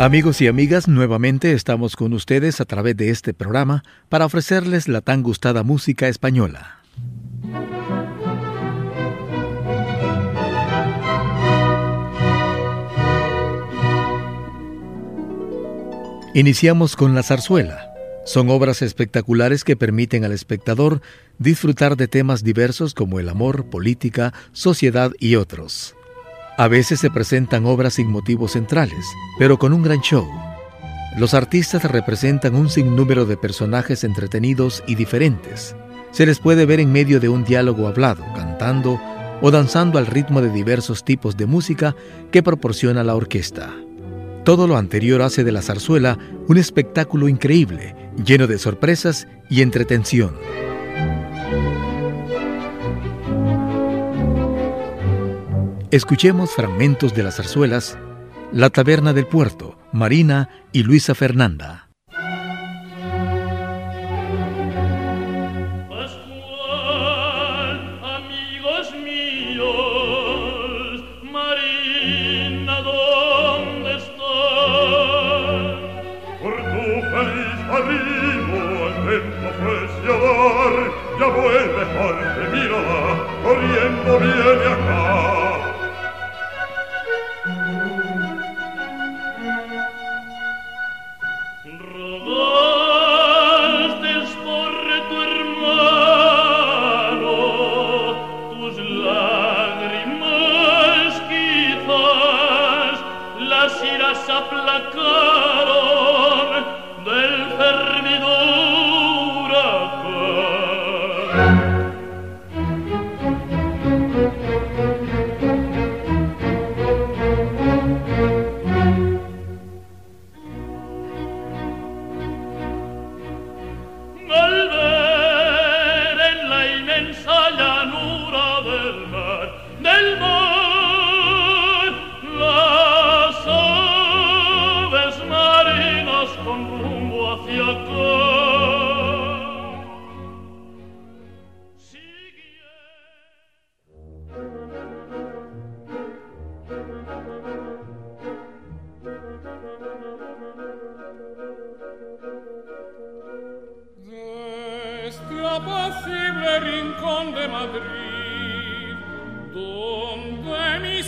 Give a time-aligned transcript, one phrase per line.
[0.00, 5.00] Amigos y amigas, nuevamente estamos con ustedes a través de este programa para ofrecerles la
[5.00, 6.78] tan gustada música española.
[16.32, 17.92] Iniciamos con la zarzuela.
[18.24, 21.02] Son obras espectaculares que permiten al espectador
[21.38, 25.96] disfrutar de temas diversos como el amor, política, sociedad y otros.
[26.58, 29.06] A veces se presentan obras sin motivos centrales,
[29.38, 30.28] pero con un gran show.
[31.16, 35.76] Los artistas representan un sinnúmero de personajes entretenidos y diferentes.
[36.10, 39.00] Se les puede ver en medio de un diálogo hablado, cantando
[39.40, 41.94] o danzando al ritmo de diversos tipos de música
[42.32, 43.72] que proporciona la orquesta.
[44.44, 50.34] Todo lo anterior hace de la zarzuela un espectáculo increíble, lleno de sorpresas y entretención.
[55.90, 57.96] Escuchemos fragmentos de las zarzuelas
[58.52, 61.87] La Taberna del Puerto, Marina y Luisa Fernanda.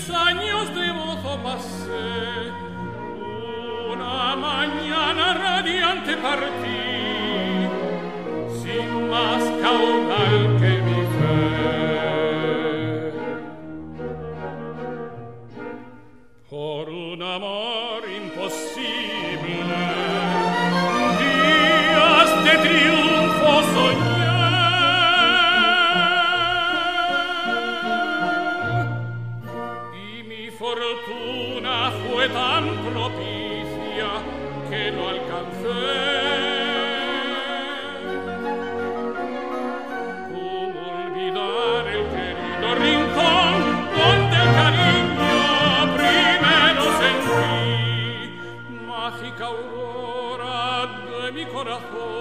[0.00, 2.52] diez años de mozo pasé,
[3.92, 7.68] una mañana radiante partí,
[8.62, 10.49] sin más caudal
[49.50, 50.86] aurora
[51.24, 52.19] de mi corazón.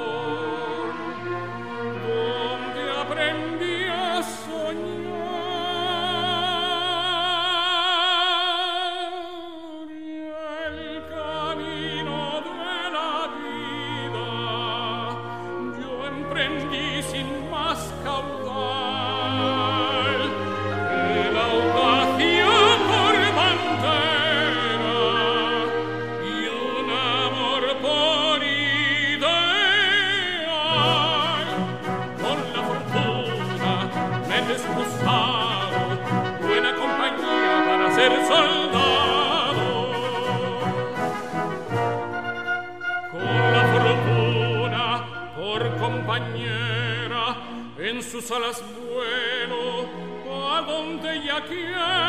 [48.21, 48.61] Sus alas
[48.91, 49.87] vuelo
[50.53, 52.08] a donde ella quiera.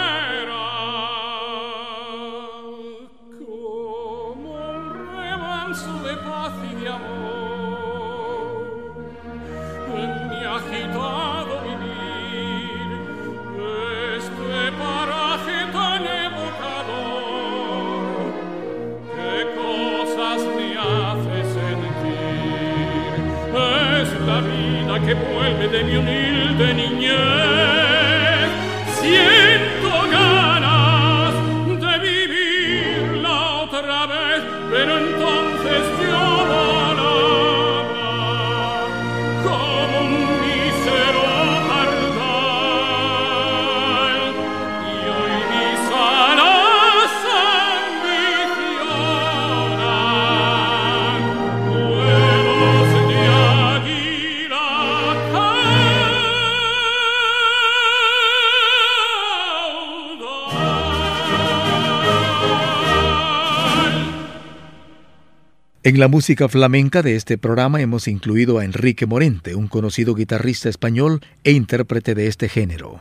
[65.91, 70.69] En la música flamenca de este programa hemos incluido a Enrique Morente, un conocido guitarrista
[70.69, 73.01] español e intérprete de este género.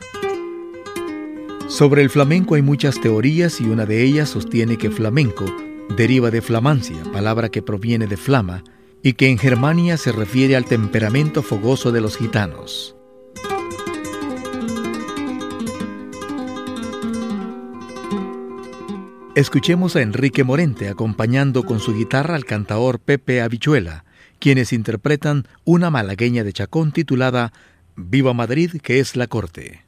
[1.67, 5.45] Sobre el flamenco hay muchas teorías y una de ellas sostiene que flamenco
[5.95, 8.63] deriva de flamancia, palabra que proviene de flama,
[9.03, 12.95] y que en Germania se refiere al temperamento fogoso de los gitanos.
[19.39, 24.03] Escuchemos a Enrique Morente acompañando con su guitarra al cantaor Pepe Habichuela,
[24.37, 27.53] quienes interpretan una malagueña de Chacón titulada
[27.95, 29.85] Viva Madrid, que es la corte.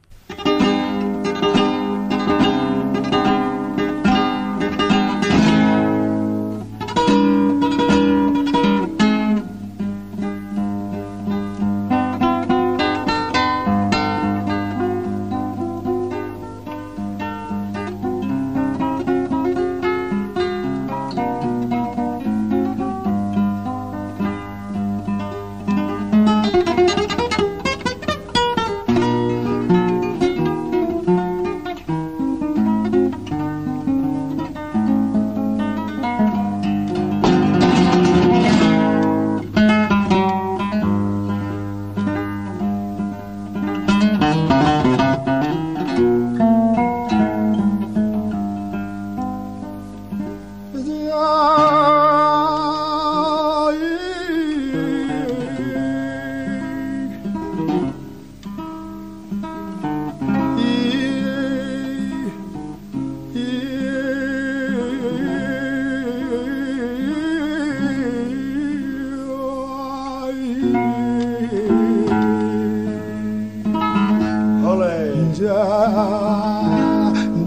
[75.42, 75.66] ja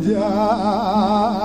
[0.02, 1.43] ja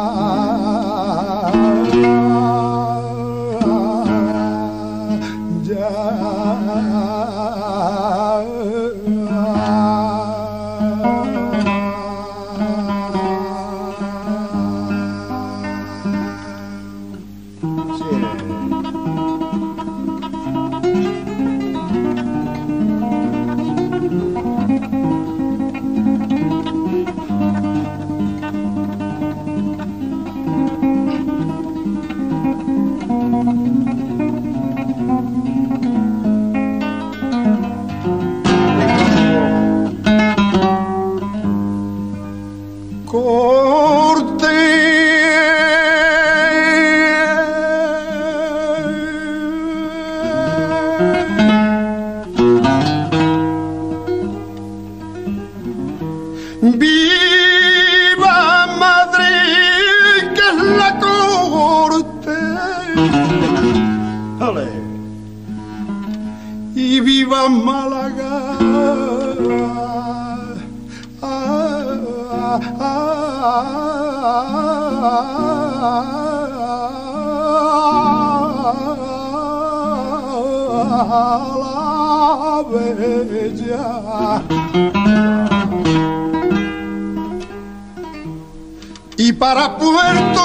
[89.22, 90.42] Y para Puerto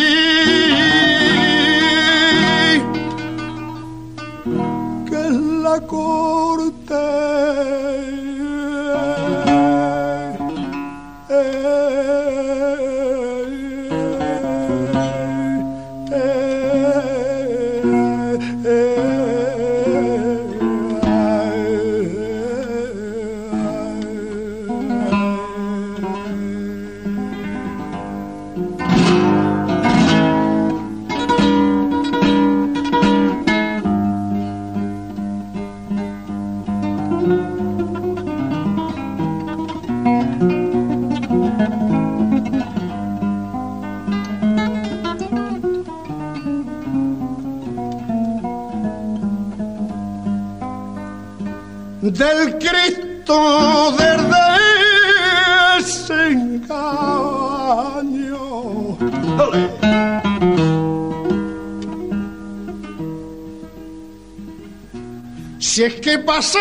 [65.70, 66.58] Si es que pasé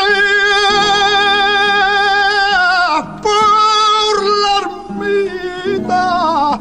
[3.22, 4.56] por la
[5.00, 6.60] ermita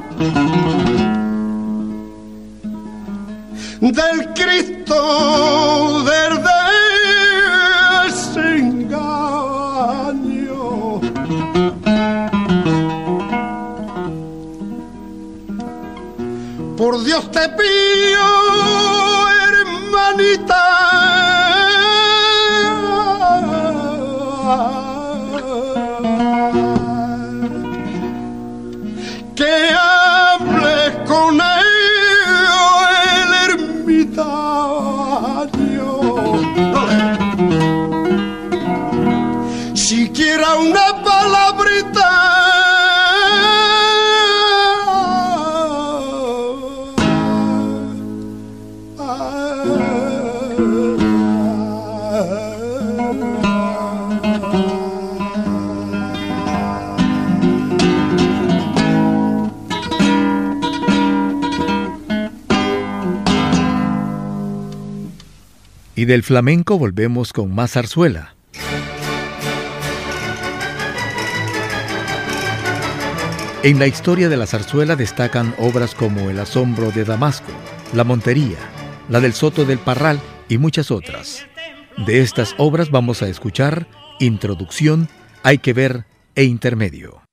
[3.81, 6.37] del Cristo del
[16.77, 18.25] Por Dios te pido,
[19.49, 21.16] hermanita.
[66.07, 68.35] Del flamenco volvemos con más zarzuela.
[73.61, 77.51] En la historia de la zarzuela destacan obras como El asombro de Damasco,
[77.93, 78.57] La Montería,
[79.09, 81.45] la del Soto del Parral y muchas otras.
[81.97, 83.85] De estas obras vamos a escuchar
[84.21, 85.09] Introducción,
[85.43, 87.26] Hay que ver e Intermedio.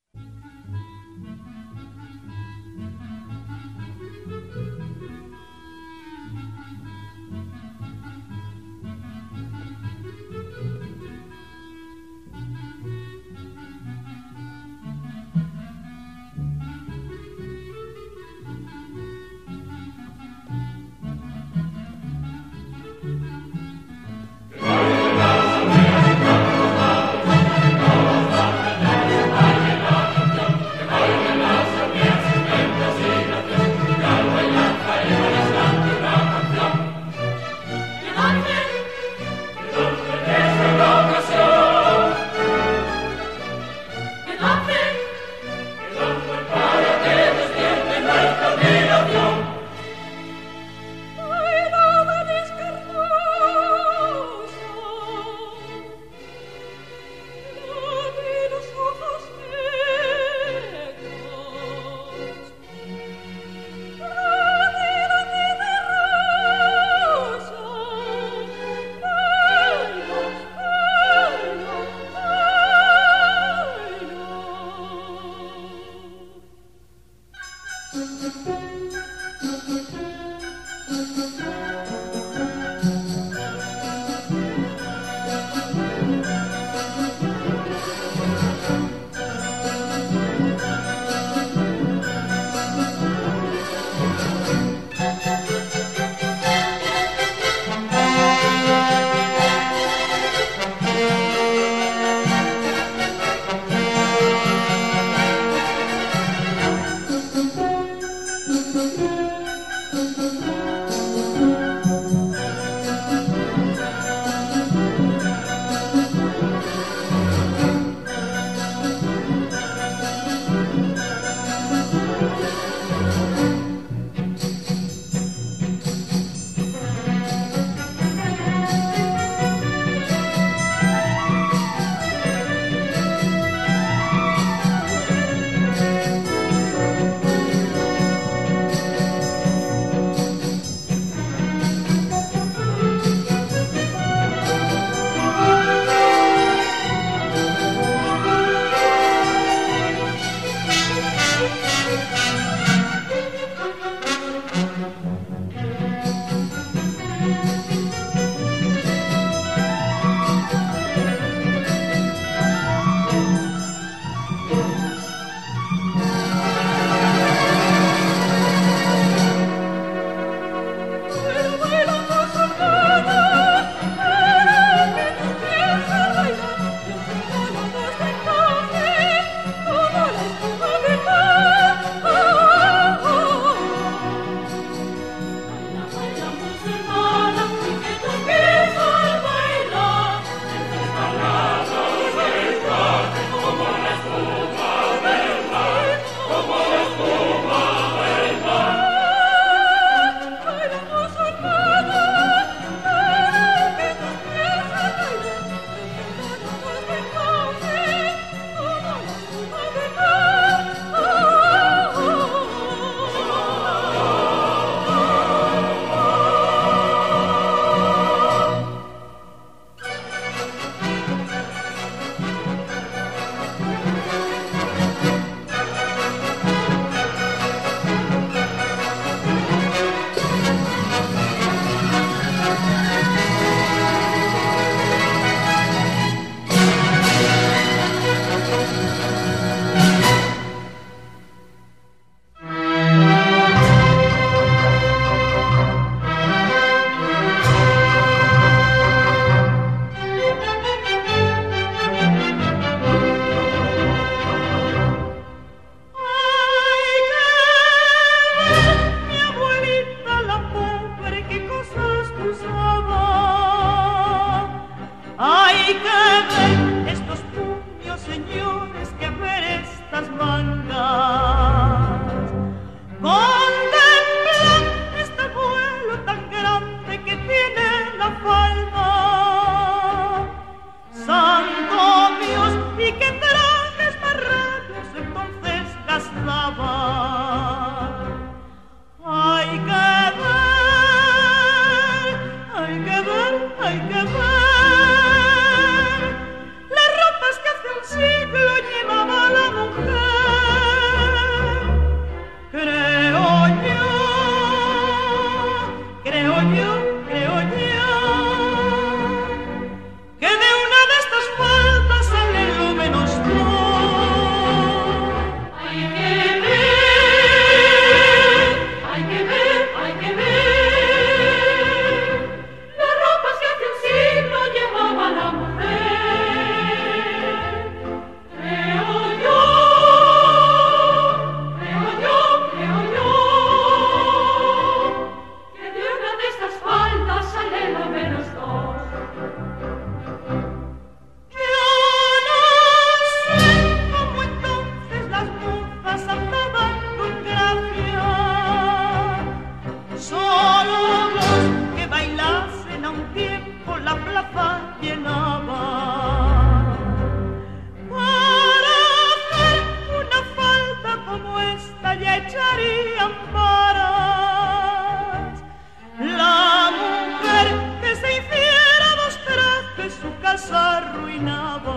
[371.35, 371.74] now.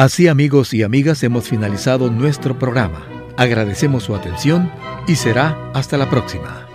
[0.00, 3.06] Así amigos y amigas hemos finalizado nuestro programa.
[3.36, 4.72] Agradecemos su atención
[5.06, 6.66] y será hasta la próxima.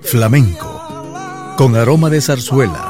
[0.00, 2.89] Flamenco, con aroma de zarzuela.